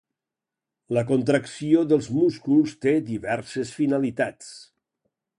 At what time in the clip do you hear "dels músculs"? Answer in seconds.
1.91-2.73